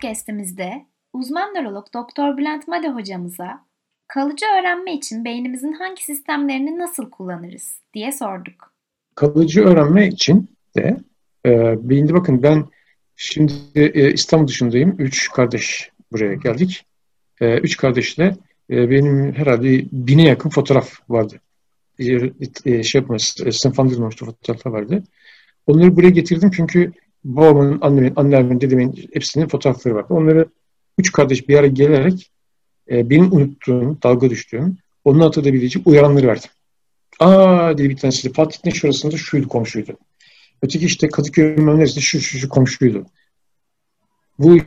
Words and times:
podcast'imizde 0.00 0.86
uzman 1.12 1.54
nörolog 1.54 1.86
Doktor 1.94 2.36
Bülent 2.36 2.68
Made 2.68 2.88
hocamıza 2.88 3.66
kalıcı 4.08 4.46
öğrenme 4.60 4.94
için 4.94 5.24
beynimizin 5.24 5.72
hangi 5.72 6.04
sistemlerini 6.04 6.78
nasıl 6.78 7.10
kullanırız 7.10 7.80
diye 7.94 8.12
sorduk. 8.12 8.74
Kalıcı 9.14 9.64
öğrenme 9.64 10.08
için 10.08 10.48
de 10.76 10.96
e, 11.46 11.50
beyinde 11.88 12.14
bakın 12.14 12.42
ben 12.42 12.64
şimdi 13.16 13.52
e, 13.74 14.12
İstanbul 14.12 14.48
dışındayım. 14.48 14.96
Üç 14.98 15.30
kardeş 15.30 15.90
buraya 16.12 16.34
geldik. 16.34 16.86
E, 17.40 17.58
üç 17.58 17.76
kardeşle 17.76 18.36
e, 18.70 18.90
benim 18.90 19.32
herhalde 19.32 19.84
bine 19.92 20.22
yakın 20.22 20.50
fotoğraf 20.50 20.90
vardı. 21.08 21.40
E, 21.98 22.04
e, 22.64 22.82
şey 22.82 23.00
yapmaz, 23.00 23.36
e, 23.46 23.52
sınıflandırılmamıştı 23.52 24.24
fotoğraflar 24.24 24.72
vardı. 24.72 25.02
Onları 25.66 25.96
buraya 25.96 26.10
getirdim 26.10 26.50
çünkü 26.50 26.92
babamın, 27.24 27.78
annemin, 27.80 28.12
annemin, 28.16 28.60
dedemin 28.60 29.08
hepsinin 29.12 29.48
fotoğrafları 29.48 29.94
var. 29.94 30.06
Onları 30.08 30.48
üç 30.98 31.12
kardeş 31.12 31.48
bir 31.48 31.58
araya 31.58 31.68
gelerek 31.68 32.30
e, 32.90 33.10
benim 33.10 33.32
unuttuğum, 33.32 33.98
dalga 34.02 34.30
düştüğüm, 34.30 34.78
onun 35.04 35.20
hatırlayabilecek 35.20 35.86
uyaranları 35.86 36.26
verdim. 36.26 36.50
Aa 37.20 37.78
dedi 37.78 37.90
bir 37.90 37.96
tanesi 37.96 38.32
Fatih'in 38.32 38.70
şurasında 38.70 39.16
şuydu 39.16 39.48
komşuydu. 39.48 39.96
Öteki 40.62 40.86
işte 40.86 41.08
Kadıköy 41.08 41.56
neresinde 41.56 42.00
şu, 42.00 42.20
şu 42.20 42.38
şu 42.38 42.48
komşuydu. 42.48 43.06
Bu 44.38 44.58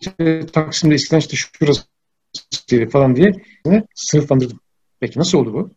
işte 0.00 0.46
Taksim'de 0.46 0.94
eskiden 0.94 1.18
işte 1.18 1.36
şurası 1.36 1.82
falan 2.90 3.16
diye 3.16 3.32
sınıflandırdım. 3.94 4.60
Peki 5.00 5.18
nasıl 5.18 5.38
oldu 5.38 5.52
bu? 5.52 5.70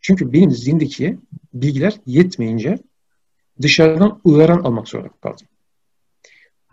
Çünkü 0.00 0.32
benim 0.32 0.50
zihindeki 0.50 1.18
bilgiler 1.54 1.94
yetmeyince 2.06 2.78
dışarıdan 3.62 4.20
uyaran 4.24 4.58
almak 4.58 4.88
zorunda 4.88 5.08
kaldım. 5.22 5.46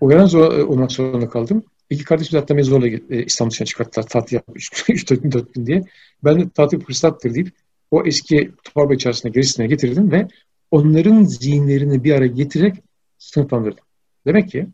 Uyaran 0.02 0.26
zor, 0.26 0.58
e, 0.58 0.64
olmak 0.64 0.92
zorunda 0.92 1.30
kaldım. 1.30 1.64
İki 1.90 2.04
kardeşim 2.04 2.40
zaten 2.40 2.58
beni 2.58 2.66
zorla 2.66 2.88
e, 2.88 3.26
İstanbul 3.26 3.52
dışına 3.52 3.66
çıkarttılar. 3.66 4.08
Tatil 4.08 4.36
yapmış. 4.36 4.70
3-4 4.90 5.22
gün, 5.22 5.32
4 5.32 5.54
gün 5.54 5.66
diye. 5.66 5.84
Ben 6.24 6.40
de 6.40 6.50
tatil 6.50 6.80
fırsattır 6.80 7.34
deyip 7.34 7.52
o 7.92 8.04
eski 8.06 8.52
torba 8.64 8.94
içerisine 8.94 9.32
gerisine 9.32 9.68
getirdim 9.68 10.12
ve 10.12 10.28
onların 10.72 11.24
zihinlerini 11.24 12.04
bir 12.04 12.14
araya 12.14 12.28
getirerek 12.28 12.76
sınıflandırdım. 13.18 13.84
Demek 14.26 14.50
ki 14.50 14.68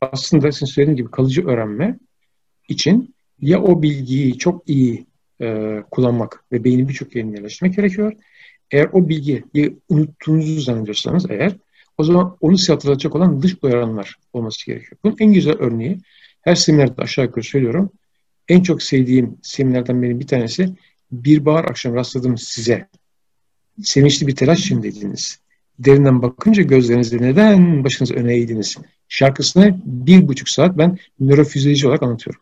aslında 0.00 0.52
sizin 0.52 0.66
söylediğiniz 0.66 0.98
gibi 1.02 1.10
kalıcı 1.10 1.46
öğrenme 1.46 1.98
için 2.68 3.14
ya 3.40 3.62
o 3.62 3.82
bilgiyi 3.82 4.38
çok 4.38 4.68
iyi 4.68 5.06
e, 5.40 5.78
kullanmak 5.90 6.44
ve 6.52 6.64
beynin 6.64 6.88
birçok 6.88 7.16
yerine 7.16 7.36
yerleştirmek 7.36 7.76
gerekiyor 7.76 8.12
eğer 8.74 8.88
o 8.92 9.08
bilgiyi 9.08 9.76
unuttuğunuzu 9.88 10.60
zannediyorsanız 10.60 11.30
eğer 11.30 11.56
o 11.98 12.04
zaman 12.04 12.36
onu 12.40 12.58
size 12.58 12.72
hatırlatacak 12.72 13.14
olan 13.14 13.42
dış 13.42 13.56
uyaranlar 13.62 14.16
olması 14.32 14.66
gerekiyor. 14.66 14.96
Bunun 15.04 15.16
en 15.18 15.32
güzel 15.32 15.54
örneği 15.58 15.98
her 16.42 16.54
seminerde 16.54 17.02
aşağı 17.02 17.24
yukarı 17.24 17.44
söylüyorum. 17.44 17.90
En 18.48 18.62
çok 18.62 18.82
sevdiğim 18.82 19.36
seminerden 19.42 20.02
benim 20.02 20.20
bir 20.20 20.26
tanesi 20.26 20.74
bir 21.12 21.44
bahar 21.44 21.64
akşam 21.64 21.94
rastladım 21.94 22.38
size. 22.38 22.88
Sevinçli 23.82 24.26
bir 24.26 24.36
telaş 24.36 24.60
içindeydiniz. 24.60 25.38
Derinden 25.78 26.22
bakınca 26.22 26.62
gözlerinizde 26.62 27.22
neden 27.22 27.84
başınız 27.84 28.10
öne 28.10 28.36
eğdiniz? 28.36 28.76
Şarkısını 29.08 29.80
bir 29.84 30.28
buçuk 30.28 30.48
saat 30.48 30.78
ben 30.78 30.98
nörofizyoloji 31.20 31.86
olarak 31.86 32.02
anlatıyorum. 32.02 32.40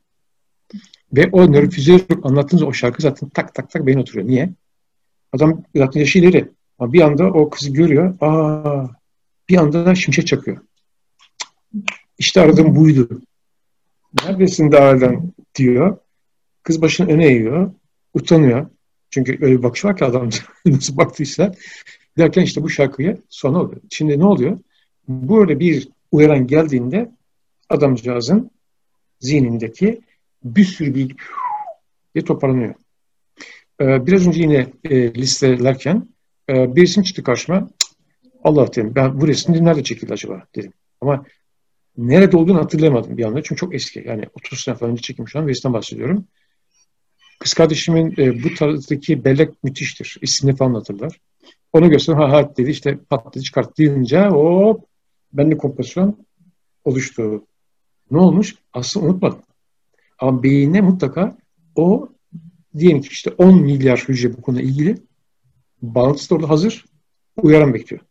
Ve 1.12 1.28
o 1.32 1.52
nörofizyoloji 1.52 2.06
anlattığınız 2.22 2.62
o 2.62 2.72
şarkı 2.72 3.02
zaten 3.02 3.28
tak 3.28 3.54
tak 3.54 3.70
tak 3.70 3.86
beyne 3.86 4.00
oturuyor. 4.00 4.28
Niye? 4.28 4.52
Adam 5.32 5.62
zaten 5.76 6.00
yaşı 6.00 6.18
ileri. 6.18 6.48
Ama 6.78 6.92
bir 6.92 7.00
anda 7.00 7.26
o 7.26 7.50
kızı 7.50 7.72
görüyor. 7.72 8.14
Aa, 8.20 8.86
bir 9.48 9.56
anda 9.56 9.86
da 9.86 9.94
şimşek 9.94 10.26
çakıyor. 10.26 10.58
İşte 12.18 12.40
aradığım 12.40 12.76
buydu. 12.76 13.22
Neredesin 14.24 14.72
dağdan 14.72 15.32
diyor. 15.54 15.96
Kız 16.62 16.82
başını 16.82 17.10
öne 17.10 17.26
eğiyor. 17.26 17.72
Utanıyor. 18.14 18.66
Çünkü 19.10 19.32
öyle 19.40 19.58
bir 19.58 19.62
bakış 19.62 19.84
var 19.84 19.96
ki 19.96 20.04
adam 20.04 20.28
nasıl 20.66 20.96
baktıysa. 20.96 21.54
Derken 22.18 22.42
işte 22.42 22.62
bu 22.62 22.70
şarkıya 22.70 23.16
sonra 23.28 23.58
oluyor. 23.58 23.80
Şimdi 23.90 24.18
ne 24.18 24.24
oluyor? 24.24 24.58
Böyle 25.08 25.60
bir 25.60 25.88
uyaran 26.12 26.46
geldiğinde 26.46 27.10
adamcağızın 27.68 28.50
zihnindeki 29.20 30.00
bir 30.44 30.64
sürü 30.64 30.94
bilgi 30.94 31.16
diye 32.14 32.24
toparlanıyor. 32.24 32.74
Ee, 33.82 34.06
biraz 34.06 34.26
önce 34.26 34.40
yine 34.40 34.66
e, 34.84 35.14
listelerken 35.14 36.08
e, 36.48 36.76
bir 36.76 36.82
isim 36.82 37.02
çıktı 37.02 37.22
karşıma. 37.22 37.70
Allah 38.44 38.66
dedim 38.66 38.92
ben 38.94 39.20
bu 39.20 39.28
resim 39.28 39.64
nerede 39.64 39.82
çekildi 39.82 40.12
acaba 40.12 40.42
dedim. 40.56 40.72
Ama 41.00 41.24
nerede 41.96 42.36
olduğunu 42.36 42.58
hatırlayamadım 42.58 43.18
bir 43.18 43.24
anda. 43.24 43.42
Çünkü 43.42 43.60
çok 43.60 43.74
eski. 43.74 44.04
Yani 44.06 44.24
30 44.34 44.60
sene 44.60 44.74
falan 44.74 44.92
önce 44.92 45.02
çekilmiş 45.02 45.36
olan 45.36 45.48
bir 45.48 45.62
bahsediyorum. 45.64 46.24
Kız 47.40 47.54
kardeşimin 47.54 48.14
e, 48.18 48.42
bu 48.44 48.54
tarzdaki 48.54 49.24
bellek 49.24 49.64
müthiştir. 49.64 50.18
İsmini 50.22 50.56
falan 50.56 50.74
hatırlar. 50.74 51.20
Onu 51.72 51.90
gösterdim. 51.90 52.22
Ha 52.22 52.32
ha 52.32 52.56
dedi 52.56 52.70
işte 52.70 52.98
pat 53.10 53.34
dedi 53.34 53.44
çıkart 53.44 53.78
deyince 53.78 54.26
hop 54.26 54.84
bende 55.32 55.56
kompozisyon 55.56 56.26
oluştu. 56.84 57.46
Ne 58.10 58.18
olmuş? 58.18 58.54
Aslında 58.72 59.06
unutmadım. 59.06 59.42
Ama 60.18 60.42
beyine 60.42 60.80
mutlaka 60.80 61.36
o 61.76 62.11
diyelim 62.78 63.00
ki 63.00 63.08
işte 63.08 63.30
10 63.30 63.62
milyar 63.62 64.04
hücre 64.08 64.32
bu 64.36 64.42
konuyla 64.42 64.70
ilgili 64.70 64.94
bağlantısı 65.82 66.30
da 66.30 66.34
orada 66.34 66.48
hazır. 66.48 66.84
Uyaran 67.36 67.74
bekliyor. 67.74 68.02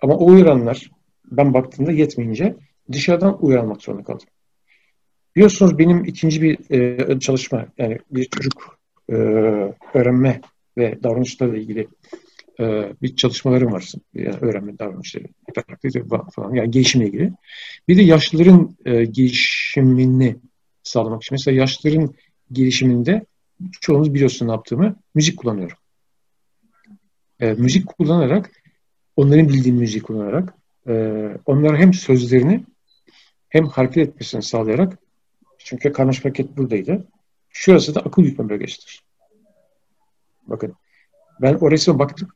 Ama 0.00 0.14
o 0.14 0.26
uyaranlar 0.26 0.90
ben 1.24 1.54
baktığımda 1.54 1.92
yetmeyince 1.92 2.56
dışarıdan 2.92 3.44
uyarmak 3.44 3.82
zorunda 3.82 4.04
kaldım. 4.04 4.26
Biliyorsunuz 5.36 5.78
benim 5.78 6.04
ikinci 6.04 6.42
bir 6.42 6.70
e, 6.70 7.20
çalışma 7.20 7.66
yani 7.78 7.98
bir 8.10 8.24
çocuk 8.24 8.78
e, 9.08 9.14
öğrenme 9.94 10.40
ve 10.78 11.02
davranışlarla 11.02 11.56
ilgili 11.56 11.88
e, 12.60 12.92
bir 13.02 13.16
çalışmalarım 13.16 13.72
var. 13.72 13.92
Yani 14.14 14.36
öğrenme 14.40 14.78
davranışları, 14.78 15.24
hiperaktivite 15.50 16.02
falan 16.34 16.54
yani 16.54 16.70
gelişimle 16.70 17.06
ilgili. 17.06 17.32
Bir 17.88 17.96
de 17.96 18.02
yaşlıların 18.02 18.76
e, 18.84 19.04
gelişimini 19.04 20.36
sağlamak 20.82 21.22
için. 21.22 21.34
Mesela 21.34 21.60
yaşlıların 21.60 22.14
gelişiminde 22.52 23.26
çoğunuz 23.80 24.14
biliyorsun 24.14 24.48
ne 24.48 24.52
yaptığımı. 24.52 24.96
Müzik 25.14 25.38
kullanıyorum. 25.38 25.76
E, 27.40 27.52
müzik 27.52 27.86
kullanarak, 27.86 28.50
onların 29.16 29.48
bildiği 29.48 29.72
müziği 29.72 30.02
kullanarak, 30.02 30.54
e, 30.88 30.92
onlara 31.46 31.76
hem 31.76 31.94
sözlerini 31.94 32.64
hem 33.48 33.66
hareket 33.66 34.08
etmesini 34.08 34.42
sağlayarak, 34.42 34.98
çünkü 35.58 35.92
karmaşık 35.92 36.24
hareket 36.24 36.56
buradaydı. 36.56 37.08
Şurası 37.50 37.94
da 37.94 38.00
akıl 38.00 38.22
yürütme 38.22 38.48
bölgesidir. 38.48 39.02
Bakın, 40.46 40.74
ben 41.40 41.54
o 41.54 41.70
resme 41.70 41.98
baktım, 41.98 42.28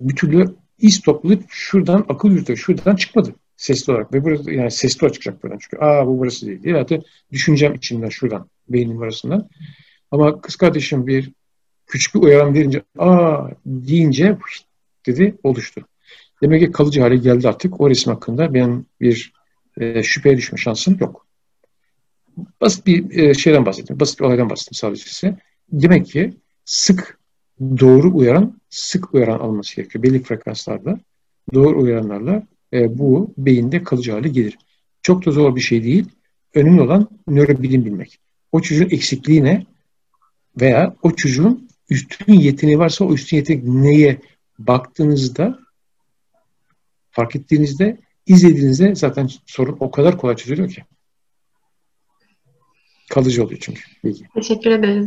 bir 0.00 0.16
türlü 0.16 0.56
iz 0.78 1.00
toplayıp 1.00 1.44
şuradan 1.48 2.06
akıl 2.08 2.30
yürütüyor, 2.30 2.58
şuradan 2.58 2.96
çıkmadı 2.96 3.34
sesli 3.56 3.92
olarak. 3.92 4.14
Ve 4.14 4.24
burası 4.24 4.50
yani 4.50 4.70
sesli 4.70 5.04
olarak 5.04 5.14
çıkacak 5.14 5.42
buradan. 5.42 5.58
Çünkü 5.60 5.84
aa 5.84 6.06
bu 6.06 6.18
burası 6.18 6.46
değil. 6.46 6.62
diye. 6.62 6.74
Hatta 6.74 6.98
düşüncem 7.32 7.74
içinden 7.74 8.08
şuradan, 8.08 8.48
beynim 8.68 9.02
arasından. 9.02 9.48
Ama 10.10 10.40
kız 10.40 10.56
kardeşim 10.56 11.06
bir 11.06 11.32
küçük 11.86 12.14
bir 12.14 12.20
uyaran 12.20 12.54
verince 12.54 12.82
aa 12.98 13.48
deyince 13.66 14.38
dedi 15.06 15.34
oluştu. 15.42 15.86
Demek 16.42 16.60
ki 16.60 16.72
kalıcı 16.72 17.00
hale 17.00 17.16
geldi 17.16 17.48
artık. 17.48 17.80
O 17.80 17.90
resim 17.90 18.12
hakkında 18.12 18.54
benim 18.54 18.86
bir 19.00 19.32
e, 19.80 20.02
şüpheye 20.02 20.36
düşme 20.36 20.58
şansım 20.58 20.96
yok. 21.00 21.26
Basit 22.60 22.86
bir 22.86 23.18
e, 23.18 23.34
şeyden 23.34 23.66
bahsettim. 23.66 24.00
Basit 24.00 24.20
bir 24.20 24.24
olaydan 24.24 24.50
bahsettim 24.50 24.74
sadece 24.74 25.04
size. 25.04 25.38
Demek 25.72 26.06
ki 26.06 26.34
sık 26.64 27.18
doğru 27.60 28.16
uyaran, 28.16 28.60
sık 28.70 29.14
uyaran 29.14 29.38
alması 29.38 29.76
gerekiyor. 29.76 30.02
Belli 30.02 30.22
frekanslarda 30.22 31.00
doğru 31.54 31.82
uyaranlarla 31.82 32.42
e, 32.72 32.98
bu 32.98 33.34
beyinde 33.38 33.82
kalıcı 33.82 34.12
hale 34.12 34.28
gelir. 34.28 34.58
Çok 35.02 35.26
da 35.26 35.30
zor 35.30 35.56
bir 35.56 35.60
şey 35.60 35.84
değil. 35.84 36.08
Önemli 36.54 36.80
olan 36.80 37.08
nörobilim 37.26 37.84
bilmek. 37.84 38.18
O 38.52 38.60
çocuğun 38.60 38.90
eksikliği 38.90 39.44
ne? 39.44 39.66
Veya 40.60 40.94
o 41.02 41.10
çocuğun 41.10 41.68
üstün 41.90 42.32
yeteneği 42.32 42.78
varsa 42.78 43.04
o 43.04 43.14
üstün 43.14 43.36
yetenek 43.36 43.64
neye 43.64 44.20
baktığınızda 44.58 45.58
fark 47.10 47.36
ettiğinizde 47.36 48.00
izlediğinizde 48.26 48.94
zaten 48.94 49.28
sorun 49.46 49.76
o 49.80 49.90
kadar 49.90 50.18
kolay 50.18 50.36
çözülüyor 50.36 50.70
ki. 50.70 50.84
Kalıcı 53.10 53.44
oluyor 53.44 53.60
çünkü. 53.62 53.80
Bilgi. 54.04 54.24
Teşekkür 54.34 54.70
ederiz. 54.70 55.06